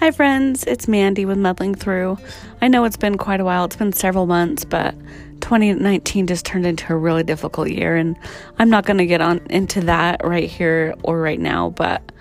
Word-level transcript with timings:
Hi, 0.00 0.12
friends, 0.12 0.62
it's 0.62 0.86
Mandy 0.86 1.24
with 1.24 1.38
Muddling 1.38 1.74
Through. 1.74 2.18
I 2.62 2.68
know 2.68 2.84
it's 2.84 2.96
been 2.96 3.18
quite 3.18 3.40
a 3.40 3.44
while, 3.44 3.64
it's 3.64 3.74
been 3.74 3.92
several 3.92 4.26
months, 4.26 4.64
but 4.64 4.94
2019 5.40 6.28
just 6.28 6.46
turned 6.46 6.66
into 6.66 6.92
a 6.92 6.96
really 6.96 7.24
difficult 7.24 7.68
year, 7.68 7.96
and 7.96 8.16
I'm 8.60 8.70
not 8.70 8.86
going 8.86 8.98
to 8.98 9.06
get 9.06 9.20
on 9.20 9.38
into 9.50 9.80
that 9.80 10.20
right 10.22 10.48
here 10.48 10.94
or 11.02 11.20
right 11.20 11.40
now, 11.40 11.70
but 11.70 12.12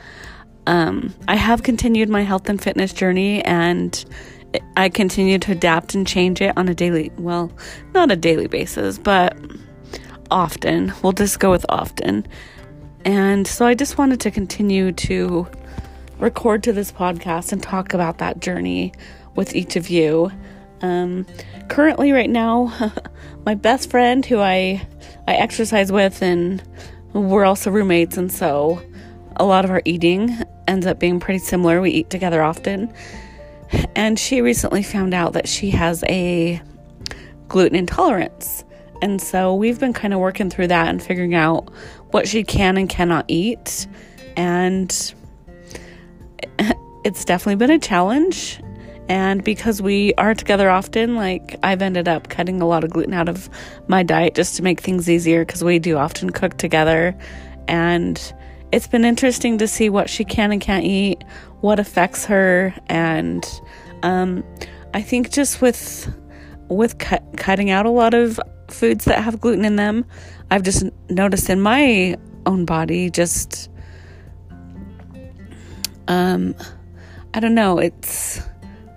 um, 0.66 1.13
I 1.27 1.36
have 1.36 1.62
continued 1.62 2.09
my 2.09 2.23
health 2.23 2.50
and 2.50 2.59
fitness 2.59 2.94
journey, 2.94 3.45
and 3.45 4.04
I 4.75 4.89
continue 4.89 5.38
to 5.38 5.52
adapt 5.52 5.94
and 5.94 6.07
change 6.07 6.41
it 6.41 6.57
on 6.57 6.68
a 6.70 6.73
daily, 6.73 7.12
well, 7.20 7.52
not 7.94 8.09
a 8.09 8.16
daily 8.16 8.48
basis, 8.48 8.98
but 8.98 9.38
often. 10.32 10.94
We'll 11.04 11.14
just 11.14 11.39
go 11.39 11.52
with 11.52 11.66
often. 11.70 12.25
And 13.05 13.46
so 13.46 13.68
I 13.68 13.75
just 13.75 14.00
wanted 14.00 14.20
to 14.21 14.32
continue 14.32 14.94
to 14.94 15.48
record 16.20 16.63
to 16.63 16.73
this 16.73 16.91
podcast 16.91 17.52
and 17.52 17.62
talk 17.62 17.94
about 17.94 18.17
that 18.20 18.39
journey 18.39 18.94
with 19.35 19.55
each 19.55 19.75
of 19.75 19.89
you. 19.89 20.31
Um, 20.81 21.25
currently, 21.70 22.12
right 22.12 22.30
now, 22.30 22.73
my 23.45 23.55
best 23.55 23.89
friend 23.89 24.25
who 24.25 24.39
I 24.39 24.85
I 25.27 25.34
exercise 25.35 25.91
with, 25.91 26.22
and 26.22 26.63
we're 27.13 27.45
also 27.45 27.72
roommates, 27.72 28.17
and 28.17 28.31
so 28.31 28.81
a 29.35 29.45
lot 29.45 29.66
of 29.66 29.72
our 29.72 29.81
eating 29.85 30.38
ends 30.67 30.85
up 30.85 30.99
being 30.99 31.20
pretty 31.20 31.39
similar. 31.39 31.81
We 31.81 31.91
eat 31.91 32.09
together 32.09 32.41
often, 32.44 32.94
and 33.95 34.20
she 34.20 34.41
recently 34.41 34.84
found 34.84 35.13
out 35.13 35.34
that 35.34 35.47
she 35.47 35.72
has 35.72 36.03
a 36.08 36.61
gluten 37.47 37.77
intolerance. 37.77 38.63
And 39.02 39.22
so 39.22 39.53
we've 39.53 39.80
been 39.80 39.94
kind 39.94 40.13
of 40.13 40.20
working 40.20 40.49
through 40.49 40.67
that 40.67 40.88
and 40.88 41.02
figuring 41.02 41.36
out 41.36 41.70
what 42.11 42.27
she 42.27 42.44
can 42.44 42.77
and 42.77 42.89
cannot 42.89 43.25
eat. 43.27 43.86
And 44.36 45.13
it's 47.03 47.25
definitely 47.25 47.56
been 47.56 47.72
a 47.72 47.80
challenge. 47.80 48.61
And 49.09 49.44
because 49.44 49.81
we 49.81 50.14
are 50.16 50.34
together 50.34 50.70
often, 50.70 51.16
like 51.16 51.58
I've 51.64 51.81
ended 51.81 52.08
up 52.08 52.28
cutting 52.28 52.61
a 52.61 52.67
lot 52.67 52.84
of 52.84 52.89
gluten 52.89 53.14
out 53.14 53.30
of 53.30 53.50
my 53.88 54.03
diet 54.03 54.36
just 54.36 54.56
to 54.58 54.64
make 54.64 54.81
things 54.81 55.09
easier 55.09 55.45
because 55.45 55.64
we 55.64 55.80
do 55.80 55.98
often 55.98 56.30
cook 56.30 56.58
together. 56.58 57.17
And 57.70 58.34
it's 58.72 58.88
been 58.88 59.06
interesting 59.06 59.58
to 59.59 59.67
see 59.67 59.89
what 59.89 60.09
she 60.09 60.26
can 60.26 60.52
and 60.52 60.59
can't 60.59 60.84
eat, 60.84 61.23
what 61.61 61.80
affects 61.80 62.26
her, 62.26 62.73
and 62.88 63.45
um, 64.04 64.44
I 64.94 65.02
think 65.02 65.31
just 65.31 65.61
with 65.61 66.14
with 66.70 66.98
cut, 66.98 67.23
cutting 67.38 67.70
out 67.70 67.86
a 67.86 67.89
lot 67.89 68.14
of 68.14 68.39
foods 68.70 69.06
that 69.06 69.23
have 69.23 69.39
gluten 69.39 69.64
in 69.64 69.78
them, 69.78 70.06
I've 70.52 70.64
just 70.64 70.83
noticed 71.09 71.50
in 71.50 71.61
my 71.61 72.17
own 72.45 72.66
body 72.66 73.09
just 73.09 73.70
um 76.08 76.55
I 77.33 77.39
don't 77.39 77.55
know, 77.55 77.77
it's 77.77 78.41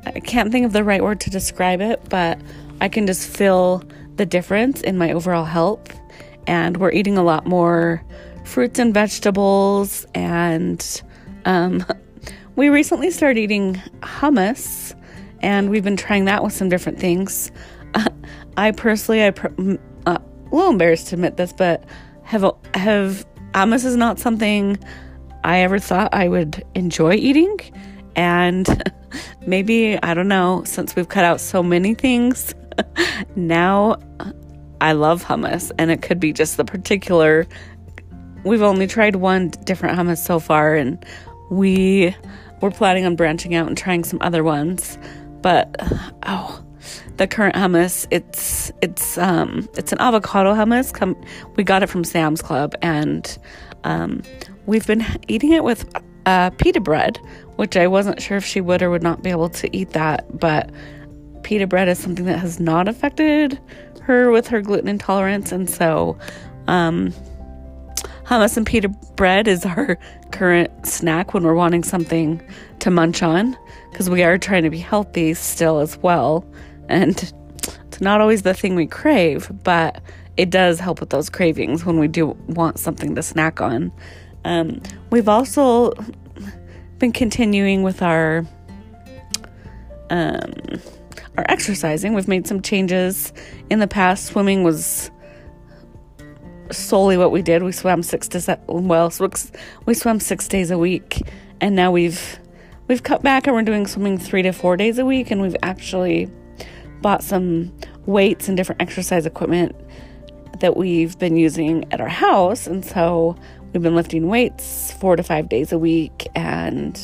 I 0.07 0.21
can't 0.21 0.51
think 0.51 0.65
of 0.65 0.73
the 0.73 0.85
right 0.85 1.03
word 1.03 1.21
to 1.21 1.31
describe 1.31 1.81
it, 1.81 2.01
but 2.09 2.41
I 2.81 2.89
can 2.89 3.07
just 3.07 3.29
feel 3.29 3.83
the 4.17 4.27
difference 4.27 4.81
in 4.81 4.97
my 4.97 5.13
overall 5.13 5.45
health. 5.45 5.99
And 6.47 6.77
we're 6.79 6.93
eating 6.93 7.19
a 7.19 7.23
lot 7.23 7.47
more 7.47 8.03
fruits 8.45 8.79
and 8.79 8.95
vegetables. 8.95 10.07
And 10.15 11.03
um, 11.45 11.85
we 12.57 12.69
recently 12.69 13.11
started 13.11 13.41
eating 13.41 13.75
hummus, 14.01 14.95
and 15.41 15.71
we've 15.71 15.85
been 15.85 15.97
trying 15.97 16.25
that 16.27 16.43
with 16.43 16.53
some 16.53 16.69
different 16.69 16.99
things. 16.99 17.51
I 18.57 18.73
personally, 18.73 19.25
I 19.25 19.31
pr- 19.31 19.49
uh, 20.07 20.19
a 20.19 20.55
little 20.55 20.71
embarrassed 20.71 21.09
to 21.09 21.17
admit 21.17 21.37
this, 21.37 21.53
but 21.53 21.85
have 22.23 22.45
have 22.75 23.27
hummus 23.53 23.85
is 23.85 23.97
not 23.97 24.19
something 24.19 24.79
I 25.45 25.61
ever 25.61 25.79
thought 25.79 26.13
I 26.13 26.29
would 26.29 26.65
enjoy 26.75 27.15
eating. 27.15 27.59
And 28.17 28.93
maybe, 29.47 30.01
I 30.03 30.15
don't 30.15 30.29
know, 30.29 30.63
since 30.65 30.97
we've 30.97 31.09
cut 31.09 31.25
out 31.25 31.41
so 31.41 31.63
many 31.63 31.95
things, 31.95 32.55
now 33.37 33.97
I 34.81 34.93
love 34.93 35.25
hummus. 35.25 35.71
And 35.79 35.91
it 35.91 36.03
could 36.03 36.21
be 36.21 36.33
just 36.33 36.57
the 36.57 36.65
particular. 36.65 37.47
We've 38.45 38.63
only 38.63 38.87
tried 38.87 39.17
one 39.17 39.49
different 39.65 39.99
hummus 39.99 40.19
so 40.19 40.39
far, 40.39 40.75
and 40.75 41.05
we 41.51 42.15
we're 42.61 42.71
planning 42.71 43.05
on 43.05 43.17
branching 43.17 43.55
out 43.55 43.67
and 43.67 43.77
trying 43.77 44.05
some 44.05 44.19
other 44.23 44.43
ones. 44.43 44.99
But 45.43 45.77
oh, 46.25 46.65
the 47.17 47.27
current 47.27 47.55
hummus, 47.55 48.07
it's 48.11 48.73
it's 48.81 49.19
um 49.19 49.69
it's 49.77 49.93
an 49.93 50.01
avocado 50.01 50.55
hummus. 50.55 50.93
Come, 50.93 51.21
we 51.57 51.65
got 51.65 51.83
it 51.83 51.89
from 51.89 52.05
Sam's 52.05 52.41
Club, 52.41 52.75
and 52.81 53.39
um, 53.85 54.23
we've 54.67 54.87
been 54.87 55.05
eating 55.29 55.53
it 55.53 55.65
with 55.65 55.89
uh, 56.27 56.51
pita 56.51 56.81
bread, 56.81 57.19
which 57.57 57.77
I 57.77 57.87
wasn't 57.87 58.21
sure 58.21 58.37
if 58.37 58.45
she 58.45 58.61
would 58.61 58.83
or 58.83 58.91
would 58.91 59.03
not 59.03 59.23
be 59.23 59.31
able 59.31 59.49
to 59.51 59.77
eat 59.77 59.91
that, 59.91 60.39
but 60.39 60.71
pita 61.43 61.67
bread 61.67 61.89
is 61.89 61.99
something 61.99 62.27
that 62.27 62.39
has 62.39 62.61
not 62.61 62.89
affected 62.89 63.59
her 64.03 64.31
with 64.31 64.47
her 64.49 64.61
gluten 64.61 64.89
intolerance, 64.89 65.53
and 65.53 65.69
so 65.69 66.19
um, 66.67 67.13
hummus 68.25 68.57
and 68.57 68.67
pita 68.67 68.89
bread 69.17 69.49
is 69.49 69.65
our 69.65 69.99
current 70.33 70.87
snack 70.87 71.35
when 71.35 71.43
we're 71.43 71.55
wanting 71.55 71.83
something 71.83 72.41
to 72.79 72.91
munch 72.91 73.23
on 73.23 73.57
because 73.91 74.09
we 74.09 74.23
are 74.23 74.39
trying 74.39 74.63
to 74.63 74.71
be 74.71 74.79
healthy 74.79 75.35
still 75.35 75.81
as 75.81 75.99
well, 75.99 76.45
and 76.89 77.33
it's 77.87 78.01
not 78.01 78.21
always 78.21 78.43
the 78.43 78.55
thing 78.55 78.75
we 78.75 78.87
crave, 78.87 79.51
but 79.65 80.01
it 80.37 80.51
does 80.51 80.81
help 80.81 81.01
with 81.01 81.11
those 81.11 81.29
cravings 81.29 81.85
when 81.85 81.99
we 81.99 82.09
do 82.09 82.29
want 82.49 82.79
something 82.79 83.15
to 83.15 83.23
snack 83.23 83.61
on. 83.61 83.93
Um, 84.45 84.81
we've 85.11 85.29
also 85.29 85.93
been 86.99 87.13
continuing 87.13 87.83
with 87.83 88.03
our 88.03 88.45
um, 90.11 90.53
our 91.37 91.45
exercising. 91.49 92.15
We've 92.15 92.29
made 92.29 92.47
some 92.47 92.61
changes 92.61 93.33
in 93.71 93.79
the 93.79 93.87
past. 93.87 94.27
Swimming 94.27 94.65
was 94.65 95.11
solely 96.71 97.17
what 97.17 97.33
we 97.33 97.43
did. 97.43 97.63
We 97.63 97.73
swam 97.73 98.03
six 98.03 98.29
to 98.29 98.41
seven, 98.41 98.89
well, 98.89 99.13
we 99.87 99.95
swam 99.95 100.21
six 100.21 100.49
days 100.49 100.71
a 100.71 100.79
week, 100.79 101.23
and 101.61 101.75
now 101.75 101.91
we've 101.91 102.39
we've 102.89 103.03
cut 103.03 103.23
back 103.23 103.47
and 103.47 103.55
we're 103.55 103.63
doing 103.63 103.87
swimming 103.87 104.19
three 104.19 104.43
to 104.43 104.53
four 104.53 104.77
days 104.77 104.99
a 104.99 105.05
week, 105.05 105.31
and 105.31 105.41
we've 105.41 105.57
actually 105.63 106.29
bought 107.03 107.23
some 107.23 107.73
weights 108.07 108.49
and 108.49 108.57
different 108.57 108.81
exercise 108.83 109.27
equipment 109.27 109.75
that 110.61 110.77
we've 110.77 111.19
been 111.19 111.37
using 111.37 111.91
at 111.93 112.01
our 112.01 112.09
house, 112.09 112.67
and 112.67 112.85
so 112.85 113.37
We've 113.73 113.83
been 113.83 113.95
lifting 113.95 114.29
weights 114.29 114.93
four 114.93 115.17
to 115.17 115.23
five 115.23 115.49
days 115.49 115.71
a 115.73 115.79
week 115.79 116.27
and 116.35 117.01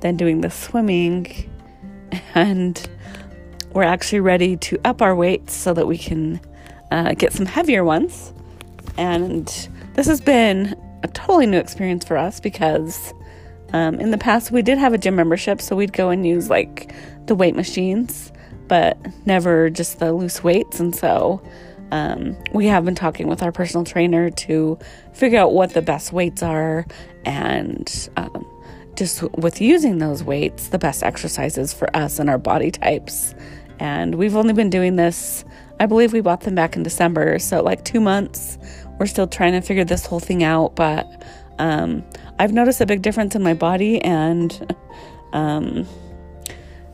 then 0.00 0.16
doing 0.16 0.40
the 0.40 0.50
swimming. 0.50 1.48
And 2.34 2.90
we're 3.72 3.84
actually 3.84 4.20
ready 4.20 4.58
to 4.58 4.78
up 4.84 5.00
our 5.00 5.14
weights 5.14 5.54
so 5.54 5.72
that 5.72 5.86
we 5.86 5.96
can 5.96 6.40
uh, 6.90 7.14
get 7.14 7.32
some 7.32 7.46
heavier 7.46 7.84
ones. 7.84 8.34
And 8.98 9.46
this 9.94 10.06
has 10.06 10.20
been 10.20 10.76
a 11.02 11.08
totally 11.08 11.46
new 11.46 11.58
experience 11.58 12.04
for 12.04 12.18
us 12.18 12.38
because 12.38 13.14
um, 13.72 13.98
in 13.98 14.10
the 14.10 14.18
past 14.18 14.50
we 14.50 14.60
did 14.60 14.76
have 14.76 14.92
a 14.92 14.98
gym 14.98 15.16
membership, 15.16 15.62
so 15.62 15.74
we'd 15.74 15.94
go 15.94 16.10
and 16.10 16.26
use 16.26 16.50
like 16.50 16.94
the 17.26 17.34
weight 17.34 17.56
machines, 17.56 18.30
but 18.68 18.98
never 19.26 19.70
just 19.70 19.98
the 19.98 20.12
loose 20.12 20.44
weights. 20.44 20.80
And 20.80 20.94
so 20.94 21.42
um, 21.92 22.36
we 22.52 22.66
have 22.66 22.86
been 22.86 22.94
talking 22.94 23.28
with 23.28 23.42
our 23.42 23.52
personal 23.52 23.84
trainer 23.84 24.30
to 24.30 24.78
figure 25.12 25.38
out 25.38 25.52
what 25.52 25.74
the 25.74 25.82
best 25.82 26.10
weights 26.10 26.42
are 26.42 26.86
and 27.26 28.08
um, 28.16 28.46
just 28.96 29.22
with 29.36 29.60
using 29.60 29.98
those 29.98 30.24
weights, 30.24 30.68
the 30.68 30.78
best 30.78 31.02
exercises 31.02 31.74
for 31.74 31.94
us 31.94 32.18
and 32.18 32.30
our 32.30 32.38
body 32.38 32.70
types. 32.70 33.34
And 33.78 34.14
we've 34.14 34.34
only 34.34 34.54
been 34.54 34.70
doing 34.70 34.96
this, 34.96 35.44
I 35.80 35.86
believe 35.86 36.14
we 36.14 36.22
bought 36.22 36.40
them 36.40 36.54
back 36.54 36.76
in 36.76 36.82
December, 36.82 37.38
so 37.38 37.62
like 37.62 37.84
two 37.84 38.00
months. 38.00 38.56
We're 38.98 39.06
still 39.06 39.26
trying 39.26 39.52
to 39.52 39.60
figure 39.60 39.84
this 39.84 40.06
whole 40.06 40.20
thing 40.20 40.42
out, 40.42 40.74
but 40.74 41.22
um, 41.58 42.02
I've 42.38 42.54
noticed 42.54 42.80
a 42.80 42.86
big 42.86 43.02
difference 43.02 43.34
in 43.34 43.42
my 43.42 43.54
body 43.54 44.00
and 44.00 44.74
um, 45.34 45.86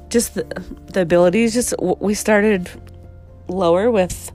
just 0.08 0.34
the, 0.34 0.42
the 0.92 1.02
abilities. 1.02 1.54
Just 1.54 1.74
we 1.80 2.14
started 2.14 2.68
lower 3.46 3.92
with 3.92 4.32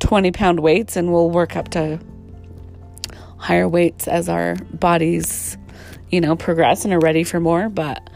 20 0.00 0.30
pound 0.32 0.60
weights 0.60 0.96
and 0.96 1.12
we'll 1.12 1.30
work 1.30 1.56
up 1.56 1.68
to 1.70 1.98
higher 3.38 3.68
weights 3.68 4.08
as 4.08 4.28
our 4.28 4.56
bodies, 4.72 5.56
you 6.10 6.20
know, 6.20 6.36
progress 6.36 6.84
and 6.84 6.92
are 6.92 7.00
ready 7.00 7.24
for 7.24 7.40
more. 7.40 7.68
But 7.68 8.08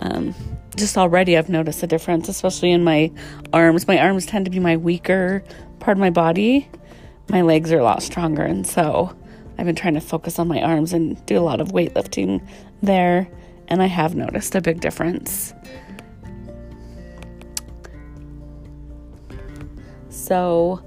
um, 0.00 0.34
just 0.76 0.96
already, 0.96 1.36
I've 1.36 1.48
noticed 1.48 1.82
a 1.82 1.86
difference, 1.86 2.28
especially 2.28 2.70
in 2.70 2.84
my 2.84 3.10
arms. 3.52 3.86
My 3.88 3.98
arms 3.98 4.26
tend 4.26 4.44
to 4.44 4.50
be 4.50 4.60
my 4.60 4.76
weaker 4.76 5.42
part 5.80 5.96
of 5.96 6.00
my 6.00 6.10
body. 6.10 6.68
My 7.28 7.42
legs 7.42 7.72
are 7.72 7.78
a 7.78 7.84
lot 7.84 8.02
stronger, 8.02 8.42
and 8.42 8.66
so 8.66 9.16
I've 9.58 9.66
been 9.66 9.74
trying 9.74 9.94
to 9.94 10.00
focus 10.00 10.38
on 10.38 10.48
my 10.48 10.60
arms 10.60 10.92
and 10.92 11.24
do 11.26 11.38
a 11.38 11.40
lot 11.40 11.60
of 11.60 11.68
weightlifting 11.68 12.46
there, 12.82 13.28
and 13.68 13.82
I 13.82 13.86
have 13.86 14.14
noticed 14.14 14.54
a 14.54 14.60
big 14.60 14.80
difference. 14.80 15.54
So, 20.10 20.85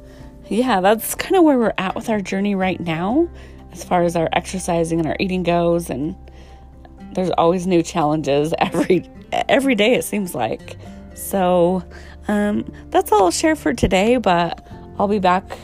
yeah, 0.49 0.81
that's 0.81 1.15
kind 1.15 1.35
of 1.35 1.43
where 1.43 1.57
we're 1.57 1.73
at 1.77 1.95
with 1.95 2.09
our 2.09 2.21
journey 2.21 2.55
right 2.55 2.79
now, 2.79 3.29
as 3.71 3.83
far 3.83 4.03
as 4.03 4.15
our 4.15 4.29
exercising 4.33 4.99
and 4.99 5.07
our 5.07 5.15
eating 5.19 5.43
goes. 5.43 5.89
And 5.89 6.15
there's 7.13 7.29
always 7.31 7.67
new 7.67 7.83
challenges 7.83 8.53
every 8.59 9.09
every 9.31 9.75
day 9.75 9.93
it 9.93 10.03
seems 10.03 10.33
like. 10.33 10.77
So 11.13 11.83
um, 12.27 12.71
that's 12.89 13.11
all 13.11 13.25
I'll 13.25 13.31
share 13.31 13.55
for 13.55 13.73
today, 13.73 14.17
but 14.17 14.67
I'll 14.97 15.07
be 15.07 15.19
back. 15.19 15.57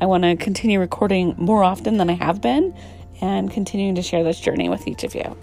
I 0.00 0.06
want 0.06 0.24
to 0.24 0.36
continue 0.36 0.80
recording 0.80 1.34
more 1.38 1.62
often 1.62 1.96
than 1.96 2.10
I 2.10 2.14
have 2.14 2.40
been 2.40 2.76
and 3.20 3.50
continuing 3.50 3.94
to 3.94 4.02
share 4.02 4.24
this 4.24 4.40
journey 4.40 4.68
with 4.68 4.88
each 4.88 5.04
of 5.04 5.14
you. 5.14 5.36